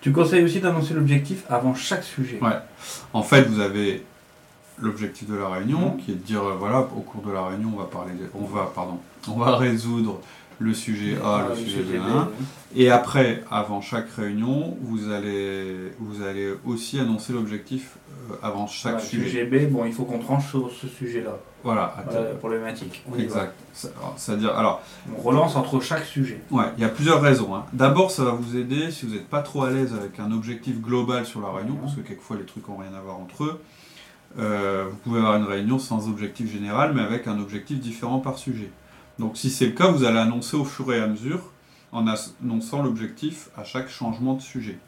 [0.00, 2.38] Tu conseilles aussi d'annoncer l'objectif avant chaque sujet?
[2.40, 2.56] Ouais.
[3.12, 4.06] En fait, vous avez
[4.80, 5.96] l'objectif de la réunion, mm.
[5.98, 8.44] qui est de dire euh, voilà, au cours de la réunion, on va parler, on
[8.44, 10.20] va, pardon, on va résoudre
[10.58, 12.02] le sujet A, le, sujet B.
[12.76, 17.96] Et après, avant chaque réunion, vous allez, vous allez aussi annoncer l'objectif
[18.30, 19.24] euh, avant chaque sujet.
[19.24, 21.38] Sujet B, bon, il faut qu'on tranche sur ce sujet-là.
[21.62, 23.02] Voilà, la problématique.
[23.18, 23.54] exact.
[24.16, 24.82] C'est-à-dire, alors.
[25.14, 26.40] On relance entre chaque sujet.
[26.50, 27.54] Ouais, il y a plusieurs raisons.
[27.54, 27.64] Hein.
[27.72, 30.80] D'abord, ça va vous aider si vous n'êtes pas trop à l'aise avec un objectif
[30.80, 33.60] global sur la réunion, parce que quelquefois les trucs n'ont rien à voir entre eux.
[34.38, 38.38] Euh, vous pouvez avoir une réunion sans objectif général, mais avec un objectif différent par
[38.38, 38.70] sujet.
[39.18, 41.40] Donc si c'est le cas, vous allez annoncer au fur et à mesure
[41.92, 44.78] en annonçant l'objectif à chaque changement de sujet.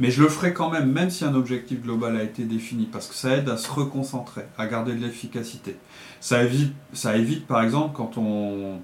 [0.00, 3.08] Mais je le ferai quand même, même si un objectif global a été défini, parce
[3.08, 5.76] que ça aide à se reconcentrer, à garder de l'efficacité.
[6.20, 8.80] Ça évite, ça évite, par exemple, quand on,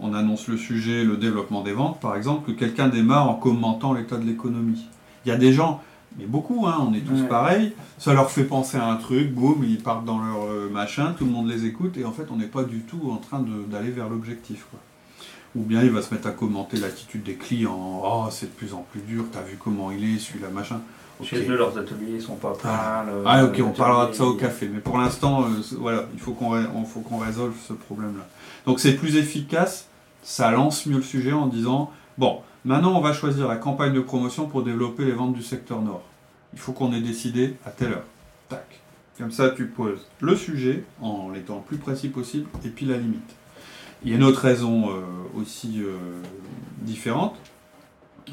[0.00, 3.92] on annonce le sujet, le développement des ventes, par exemple, que quelqu'un démarre en commentant
[3.92, 4.86] l'état de l'économie.
[5.24, 5.82] Il y a des gens,
[6.18, 7.72] mais beaucoup, hein, on est tous pareils.
[7.98, 11.24] Ça leur fait penser à un truc, boum, ils partent dans leur euh, machin, tout
[11.24, 13.90] le monde les écoute, et en fait, on n'est pas du tout en train d'aller
[13.90, 14.66] vers l'objectif.
[15.54, 18.02] Ou bien il va se mettre à commenter l'attitude des clients.
[18.04, 20.80] Oh, c'est de plus en plus dur, t'as vu comment il est, celui-là, machin.
[21.22, 22.70] Chez eux, leurs ateliers sont pas pleins.
[22.72, 24.68] Ah, ah ok, on parlera de ça au café.
[24.72, 25.46] Mais pour l'instant, euh,
[25.78, 28.26] voilà, il faut qu'on faut qu'on résolve ce problème-là.
[28.66, 29.86] Donc c'est plus efficace,
[30.22, 34.00] ça lance mieux le sujet en disant, bon, Maintenant, on va choisir la campagne de
[34.00, 36.02] promotion pour développer les ventes du secteur nord.
[36.52, 38.04] Il faut qu'on ait décidé à telle heure.
[38.48, 38.80] Tac.
[39.18, 42.98] Comme ça, tu poses le sujet en l'étant le plus précis possible et puis la
[42.98, 43.34] limite.
[44.04, 45.00] Il y a une autre raison euh,
[45.36, 45.96] aussi euh,
[46.82, 47.34] différente,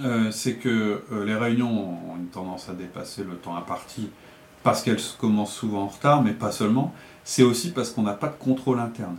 [0.04, 4.10] euh, c'est que les réunions ont une tendance à dépasser le temps imparti
[4.62, 6.94] parce qu'elles commencent souvent en retard, mais pas seulement.
[7.24, 9.18] C'est aussi parce qu'on n'a pas de contrôle interne.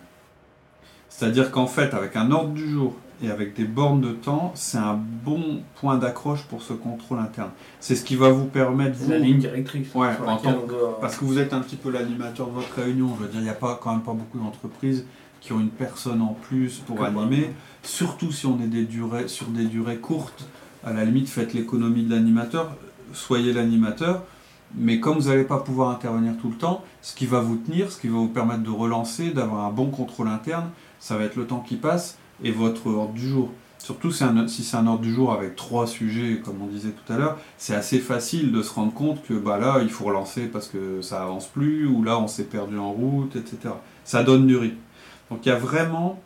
[1.09, 4.79] C'est-à-dire qu'en fait, avec un ordre du jour et avec des bornes de temps, c'est
[4.79, 7.51] un bon point d'accroche pour ce contrôle interne.
[7.79, 8.97] C'est ce qui va vous permettre...
[8.99, 9.11] Vous...
[9.11, 9.95] La ligne directrice.
[9.95, 10.11] Ouais,
[11.01, 13.11] parce que vous êtes un petit peu l'animateur de votre réunion.
[13.19, 15.05] Je veux dire, il n'y a pas, quand même pas beaucoup d'entreprises
[15.41, 17.51] qui ont une personne en plus pour animer,
[17.83, 20.47] surtout si on est des durées, sur des durées courtes.
[20.85, 22.75] À la limite, faites l'économie de l'animateur,
[23.13, 24.23] soyez l'animateur,
[24.75, 27.91] mais comme vous n'allez pas pouvoir intervenir tout le temps, ce qui va vous tenir,
[27.91, 31.37] ce qui va vous permettre de relancer, d'avoir un bon contrôle interne, ça va être
[31.37, 33.51] le temps qui passe et votre ordre du jour.
[33.79, 37.17] Surtout si c'est un ordre du jour avec trois sujets, comme on disait tout à
[37.17, 40.69] l'heure, c'est assez facile de se rendre compte que bah là, il faut relancer parce
[40.69, 43.75] que ça avance plus, ou là, on s'est perdu en route, etc.
[44.05, 44.77] Ça donne du rythme.
[45.31, 46.21] Donc il y a vraiment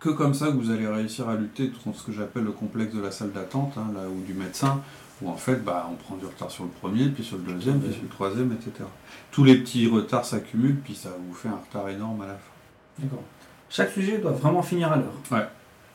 [0.00, 2.94] que comme ça que vous allez réussir à lutter contre ce que j'appelle le complexe
[2.94, 4.80] de la salle d'attente, hein, là, ou du médecin,
[5.20, 7.80] où en fait bah, on prend du retard sur le premier, puis sur le deuxième,
[7.80, 8.88] puis sur le troisième, etc.
[9.30, 12.40] Tous les petits retards s'accumulent, puis ça vous fait un retard énorme à la fin.
[12.98, 13.22] D'accord.
[13.70, 15.14] Chaque sujet doit vraiment finir à l'heure.
[15.30, 15.46] Ouais.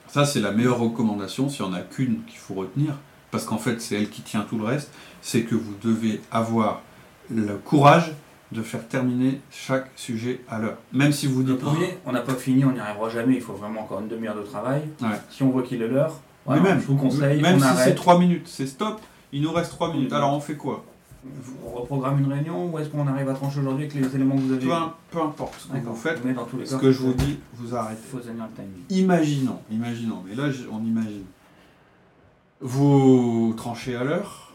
[0.08, 2.96] Ça, c'est la meilleure recommandation, s'il n'y en a qu'une qu'il faut retenir,
[3.32, 6.82] parce qu'en fait, c'est elle qui tient tout le reste, c'est que vous devez avoir
[7.30, 8.14] le courage
[8.52, 10.78] de faire terminer chaque sujet à l'heure.
[10.92, 11.52] Même si vous dites...
[11.52, 14.08] Le premier, on n'a pas fini, on n'y arrivera jamais, il faut vraiment encore une
[14.08, 14.82] demi-heure de travail.
[15.30, 18.48] Si on voit qu'il est l'heure, même, je vous conseille, même si c'est 3 minutes,
[18.48, 19.00] c'est stop,
[19.32, 20.12] il nous reste 3 minutes.
[20.12, 20.84] Alors on fait quoi?
[21.66, 24.42] On reprogramme une réunion ou est-ce qu'on arrive à trancher aujourd'hui avec les éléments que
[24.42, 24.72] vous avez peu,
[25.12, 27.76] peu importe ce que vous faites, dans tous les ce que je vous dis, vous
[27.76, 28.02] arrêtez.
[28.10, 28.84] Faut le timing.
[28.90, 31.26] Imaginons, imaginons, mais là on imagine.
[32.62, 34.54] Vous tranchez à l'heure,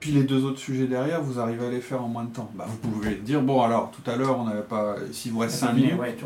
[0.00, 2.50] puis les deux autres sujets derrière, vous arrivez à les faire en moins de temps.
[2.54, 4.96] Bah, vous pouvez dire, bon alors, tout à l'heure, on n'avait pas...
[5.12, 6.16] S'il vous reste 5 minutes, ouais,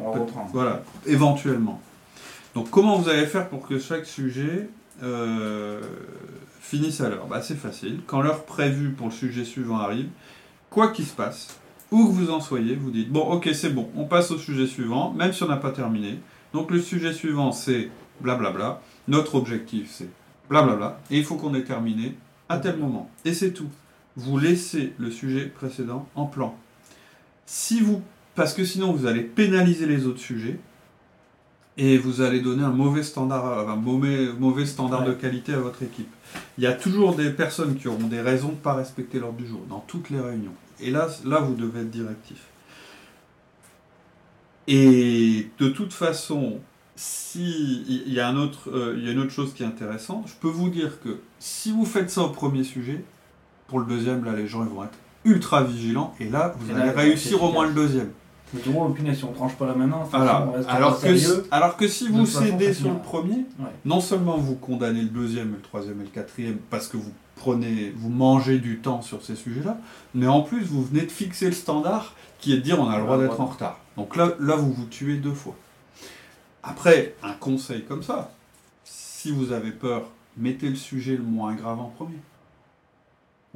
[0.53, 1.81] voilà, éventuellement.
[2.55, 4.69] Donc comment vous allez faire pour que chaque sujet
[5.03, 5.81] euh,
[6.61, 8.01] finisse à l'heure bah, C'est facile.
[8.07, 10.09] Quand l'heure prévue pour le sujet suivant arrive,
[10.69, 11.59] quoi qu'il se passe,
[11.91, 14.67] où que vous en soyez, vous dites, bon ok c'est bon, on passe au sujet
[14.67, 16.19] suivant, même si on n'a pas terminé.
[16.53, 17.89] Donc le sujet suivant c'est
[18.21, 20.09] blablabla, notre objectif c'est
[20.49, 22.15] blablabla, et il faut qu'on ait terminé
[22.49, 23.11] à tel moment.
[23.25, 23.69] Et c'est tout.
[24.17, 26.57] Vous laissez le sujet précédent en plan.
[27.47, 28.03] Si vous,
[28.35, 30.61] parce que sinon vous allez pénaliser les autres sujets
[31.83, 35.83] et vous allez donner un mauvais standard, un mauvais, mauvais standard de qualité à votre
[35.83, 36.11] équipe.
[36.59, 39.39] Il y a toujours des personnes qui auront des raisons de ne pas respecter l'ordre
[39.39, 40.53] du jour dans toutes les réunions.
[40.79, 42.37] Et là, là, vous devez être directif.
[44.69, 46.61] Et de toute façon,
[46.97, 49.67] si il y a un autre, euh, il y a une autre chose qui est
[49.67, 53.03] intéressante, je peux vous dire que si vous faites ça au premier sujet,
[53.69, 56.91] pour le deuxième, là, les gens ils vont être ultra vigilants et là, vous allez
[56.91, 58.11] réussir au moins le deuxième.
[58.53, 60.09] Du coup, si on tranche pas là maintenant,
[60.69, 63.45] alors, que, alors que si vous cédez sur le premier,
[63.85, 67.93] non seulement vous condamnez le deuxième, le troisième et le quatrième parce que vous prenez,
[67.97, 69.79] vous mangez du temps sur ces sujets-là,
[70.15, 72.99] mais en plus vous venez de fixer le standard qui est de dire on a
[72.99, 73.79] le droit d'être en retard.
[73.97, 75.55] Donc là, là, vous vous tuez deux fois.
[76.63, 78.33] Après, un conseil comme ça,
[78.85, 80.05] si vous avez peur,
[80.37, 82.19] mettez le sujet le moins grave en premier.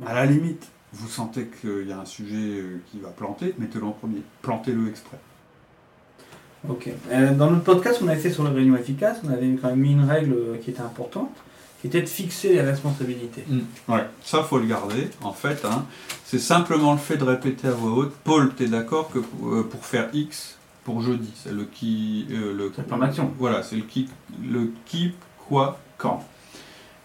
[0.06, 3.84] À la limite, vous sentez qu'il y a un sujet euh, qui va planter, mettez-le
[3.84, 4.22] en premier.
[4.42, 5.18] Plantez-le exprès.
[6.68, 6.88] Ok.
[7.10, 9.80] Euh, dans notre podcast qu'on avait fait sur les réunions efficaces, on avait quand même
[9.80, 11.34] mis une règle euh, qui était importante,
[11.80, 13.44] qui était de fixer les responsabilités.
[13.46, 13.92] Mm.
[13.92, 15.08] Ouais, ça faut le garder.
[15.22, 15.84] En fait, hein.
[16.24, 18.14] c'est simplement le fait de répéter à voix haute.
[18.24, 21.32] Paul, tu es d'accord que pour faire X, pour jeudi.
[21.34, 22.26] C'est le qui.
[22.30, 23.32] Euh, le, plan d'action.
[23.38, 24.08] Voilà, c'est le qui,
[24.46, 25.12] le qui,
[25.48, 26.22] quoi, quand.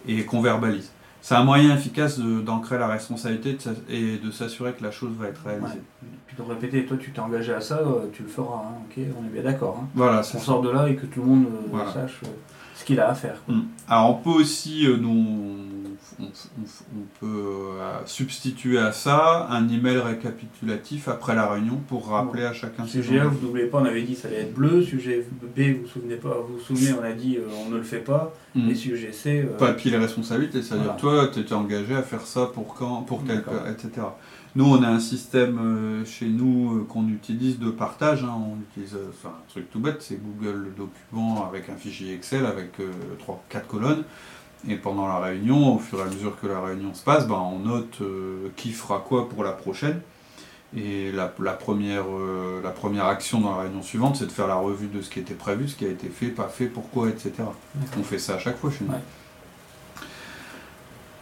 [0.08, 0.92] Et qu'on verbalise.
[1.22, 3.58] C'est un moyen efficace d'ancrer la responsabilité
[3.90, 5.82] et de s'assurer que la chose va être réalisée.
[6.28, 9.04] Puis de répéter, toi tu t'es engagé à ça, euh, tu le feras, hein, ok,
[9.20, 9.80] on est bien d'accord.
[9.82, 9.88] Hein.
[9.96, 12.22] Voilà, on sort de là et que tout le monde euh, sache
[12.76, 13.42] ce qu'il a à faire.
[13.48, 13.62] Mm.
[13.90, 15.58] Alors on peut aussi, nous,
[16.22, 17.26] on, peut
[17.80, 23.20] euh, substituer à ça un email récapitulatif après la réunion pour rappeler à chacun Sujet
[23.20, 24.84] A, vous n'oubliez pas, on avait dit que ça allait être bleu.
[24.84, 27.78] Sujet B, vous vous souvenez pas, vous vous souvenez, on a dit euh, on ne
[27.78, 28.34] le fait pas.
[28.56, 28.70] Mm.
[28.70, 29.46] Et sujet C.
[29.46, 33.04] Euh, pas puis les responsabilités, c'est-à-dire toi, tu étais engagé à faire ça pour quand,
[33.04, 34.08] pour tel, etc.
[34.56, 38.24] Nous, on a un système chez nous qu'on utilise de partage.
[38.24, 38.34] Hein.
[38.36, 43.68] on utilise un truc tout bête, c'est Google Document avec un fichier Excel avec 3-4
[43.68, 44.04] colonnes.
[44.68, 47.36] Et pendant la réunion, au fur et à mesure que la réunion se passe, ben,
[47.36, 50.02] on note euh, qui fera quoi pour la prochaine.
[50.76, 54.56] Et la, première, euh, la première action dans la réunion suivante, c'est de faire la
[54.56, 57.32] revue de ce qui était prévu, ce qui a été fait, pas fait, pourquoi, etc.
[57.98, 58.94] On fait ça à chaque fois chez nous.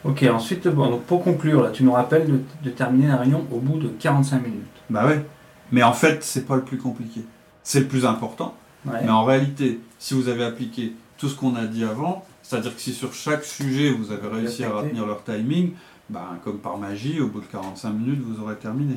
[0.03, 3.77] Ok, ensuite, bon, pour conclure, là, tu nous rappelles de, terminer la réunion au bout
[3.77, 4.63] de 45 minutes.
[4.89, 5.25] Bah ouais.
[5.71, 7.21] Mais en fait, c'est pas le plus compliqué.
[7.63, 8.55] C'est le plus important.
[8.85, 12.79] Mais en réalité, si vous avez appliqué tout ce qu'on a dit avant, c'est-à-dire que
[12.79, 15.73] si sur chaque sujet vous avez réussi à retenir leur timing,
[16.09, 18.95] ben, comme par magie, au bout de 45 minutes, vous aurez terminé.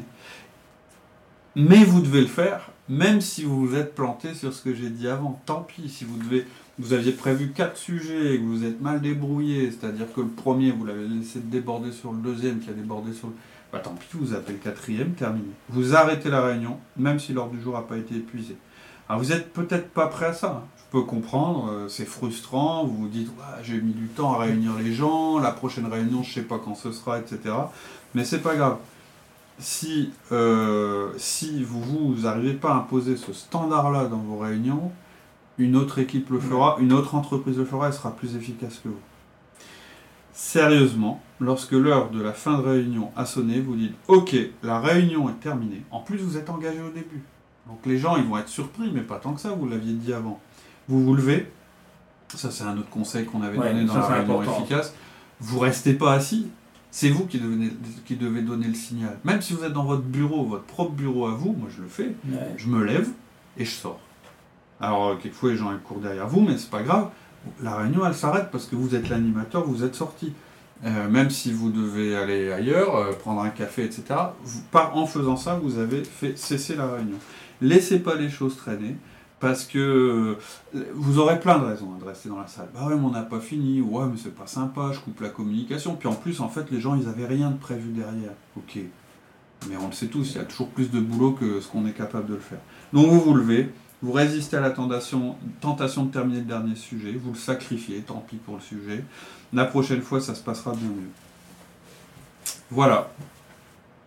[1.57, 4.89] Mais vous devez le faire, même si vous vous êtes planté sur ce que j'ai
[4.89, 5.43] dit avant.
[5.47, 6.47] Tant pis, si vous devez,
[6.79, 10.71] vous aviez prévu quatre sujets et que vous êtes mal débrouillé, c'est-à-dire que le premier,
[10.71, 13.35] vous l'avez laissé déborder sur le deuxième, qui a débordé sur le...
[13.73, 15.51] Bah, tant pis, vous appelez le quatrième, terminé.
[15.71, 18.57] Vous arrêtez la réunion, même si l'ordre du jour n'a pas été épuisé.
[19.09, 20.65] Alors vous n'êtes peut-être pas prêt à ça.
[20.91, 22.85] Peux comprendre, euh, c'est frustrant.
[22.85, 23.31] Vous vous dites,
[23.63, 26.75] j'ai mis du temps à réunir les gens, la prochaine réunion, je sais pas quand
[26.75, 27.55] ce sera, etc.
[28.15, 28.79] Mais c'est pas grave.
[29.59, 34.91] Si, euh, si vous n'arrivez pas à imposer ce standard-là dans vos réunions,
[35.59, 38.89] une autre équipe le fera, une autre entreprise le fera, elle sera plus efficace que
[38.89, 38.99] vous.
[40.33, 45.29] Sérieusement, lorsque l'heure de la fin de réunion a sonné, vous dites Ok, la réunion
[45.29, 45.83] est terminée.
[45.91, 47.23] En plus, vous êtes engagé au début.
[47.67, 50.13] Donc les gens, ils vont être surpris, mais pas tant que ça, vous l'aviez dit
[50.13, 50.41] avant.
[50.91, 51.47] Vous vous levez,
[52.35, 54.93] ça c'est un autre conseil qu'on avait donné dans la réunion efficace,
[55.39, 56.49] vous restez pas assis,
[56.91, 57.71] c'est vous qui devez,
[58.05, 59.17] qui devez donner le signal.
[59.25, 61.89] Même si vous êtes dans votre bureau, votre propre bureau à vous, moi je le
[61.89, 62.13] fais,
[62.57, 63.09] je me lève
[63.57, 64.01] et je sors.
[64.81, 67.11] Alors quelquefois les gens ils courent derrière vous, mais c'est pas grave,
[67.63, 70.33] la réunion elle s'arrête parce que vous êtes l'animateur, vous êtes sorti.
[70.83, 74.03] Euh, même si vous devez aller ailleurs, euh, prendre un café, etc.,
[74.43, 77.19] vous, en faisant ça, vous avez fait cesser la réunion.
[77.61, 78.97] Laissez pas les choses traîner
[79.41, 79.79] parce que
[80.75, 82.69] euh, vous aurez plein de raisons de rester dans la salle.
[82.75, 85.31] Bah ouais, mais on n'a pas fini, ouais, mais c'est pas sympa, je coupe la
[85.31, 85.97] communication.
[85.97, 88.33] Puis en plus, en fait, les gens, ils avaient rien de prévu derrière.
[88.57, 88.79] Ok.
[89.69, 91.87] Mais on le sait tous, il y a toujours plus de boulot que ce qu'on
[91.87, 92.61] est capable de le faire.
[92.93, 93.71] Donc vous vous levez,
[94.03, 98.25] vous résistez à la tentation, tentation de terminer le dernier sujet, vous le sacrifiez, tant
[98.27, 99.05] pis pour le sujet.
[99.53, 101.11] La prochaine fois, ça se passera bien mieux.
[102.71, 103.11] Voilà,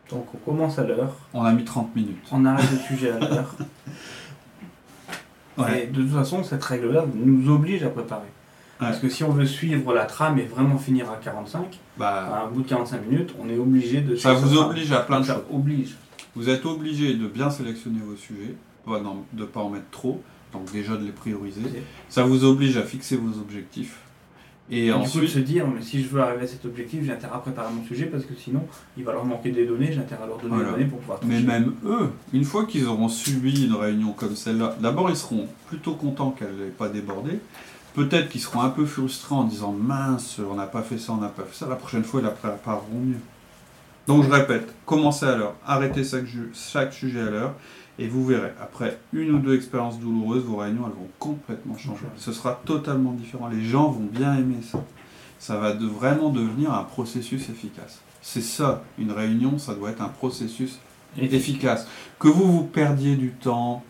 [0.10, 1.15] donc on commence à l'heure.
[1.34, 2.24] On a mis 30 minutes.
[2.32, 3.56] On arrête le sujet à l'heure.
[5.76, 8.28] Et de toute façon, cette règle-là nous oblige à préparer.
[8.80, 12.44] Parce que si on veut suivre la trame et vraiment finir à 45, bah, à
[12.44, 14.16] un bout de 45 minutes, on est obligé de...
[14.16, 15.44] Ça vous oblige à plein de choses.
[15.52, 15.96] oblige.
[16.36, 18.56] Vous êtes obligé de bien sélectionner vos sujets,
[18.88, 21.62] de ne pas en mettre trop, donc déjà de les prioriser.
[22.10, 24.00] Ça vous oblige à fixer vos objectifs.
[24.71, 27.39] Et, ensuite, se dire, mais si je veux arriver à cet objectif, j'ai intérêt à
[27.39, 28.65] préparer mon sujet parce que sinon,
[28.97, 31.19] il va leur manquer des données, j'ai intérêt à leur donner des données pour pouvoir.
[31.26, 35.47] Mais même eux, une fois qu'ils auront subi une réunion comme celle-là, d'abord ils seront
[35.67, 37.39] plutôt contents qu'elle n'ait pas débordé.
[37.93, 41.17] Peut-être qu'ils seront un peu frustrés en disant mince, on n'a pas fait ça, on
[41.17, 41.67] n'a pas fait ça.
[41.69, 43.19] La prochaine fois, ils la prépareront mieux.
[44.08, 47.56] Donc je répète, commencez à l'heure, arrêtez chaque, chaque sujet à l'heure
[47.99, 52.06] et vous verrez, après une ou deux expériences douloureuses, vos réunions elles vont complètement changer.
[52.17, 53.47] Ce sera totalement différent.
[53.47, 54.84] Les gens vont bien aimer ça.
[55.39, 58.01] Ça va de vraiment devenir un processus efficace.
[58.21, 60.79] C'est ça, une réunion, ça doit être un processus
[61.17, 61.88] efficace.
[62.19, 63.84] Que vous vous perdiez du temps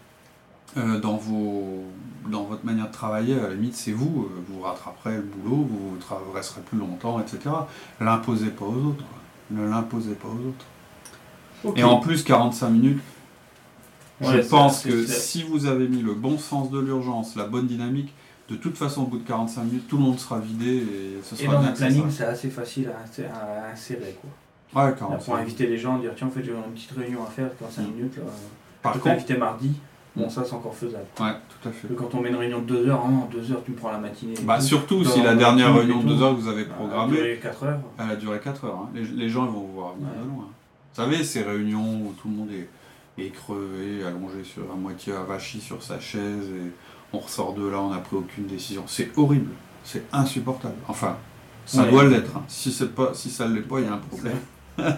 [0.75, 1.83] euh, dans, vos,
[2.27, 4.23] dans votre manière de travailler, à la limite, c'est vous.
[4.23, 5.97] Euh, vous rattraperez le boulot, vous,
[6.33, 7.39] resterez plus longtemps, etc.
[8.01, 9.05] L'imposez pas aux autres.
[9.51, 11.75] Ne l'imposez pas aux autres.
[11.77, 13.01] Et en plus, 45 minutes,
[14.21, 18.13] je pense que si vous avez mis le bon sens de l'urgence, la bonne dynamique,
[18.49, 21.35] de toute façon, au bout de 45 minutes, tout le monde sera vidé et ce
[21.35, 24.17] sera Et dans un planning, c'est assez facile à, insérer.
[24.21, 24.85] Quoi.
[24.85, 27.49] Ouais, pour inviter les gens, dire tiens, en fait, j'ai une petite réunion à faire,
[27.59, 28.17] 45 minutes.
[28.17, 28.23] Là,
[28.81, 29.73] Par contre, inviter mardi.
[30.15, 31.05] Bon, ça, c'est encore faisable.
[31.19, 31.87] Ouais, tout à fait.
[31.95, 33.97] quand on met une réunion de 2 heures, en 2 heures, tu me prends la
[33.97, 34.35] matinée.
[34.43, 37.17] Bah, surtout si la dernière réunion de 2 heures que vous avez programmée.
[37.17, 37.79] Elle a duré 4 heures.
[37.97, 38.75] Elle a duré 4 heures.
[38.75, 38.89] Hein.
[38.93, 39.95] Les, les, gens ils vont vous voir.
[39.97, 40.45] Vous
[40.93, 42.67] savez, ces réunions où tout le monde est
[43.17, 46.71] et crevé, allongé sur à moitié avachi sur sa chaise et
[47.13, 48.83] on ressort de là, on n'a pris aucune décision.
[48.87, 49.51] C'est horrible,
[49.83, 50.75] c'est insupportable.
[50.87, 51.17] Enfin,
[51.65, 52.35] ça doit l'être.
[52.35, 52.43] Hein.
[52.47, 54.39] Si, pas, si ça ne l'est pas, il y a un problème.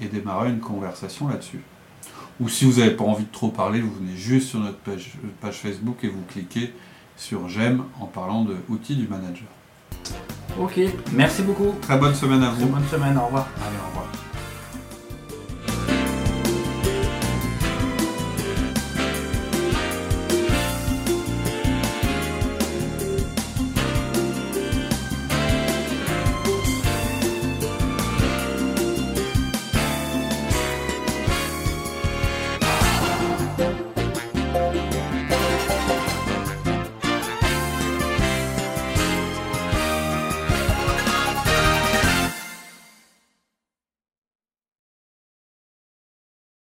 [0.00, 1.60] et démarrer une conversation là-dessus.
[2.40, 5.14] Ou si vous n'avez pas envie de trop parler, vous venez juste sur notre page,
[5.40, 6.72] page Facebook et vous cliquez
[7.18, 9.48] sur J'aime en parlant de outils du manager.
[10.58, 10.80] Ok,
[11.12, 11.74] merci beaucoup.
[11.82, 12.66] Très bonne semaine à vous.
[12.66, 13.46] bonne semaine, au revoir.
[13.60, 14.27] Allez, au revoir.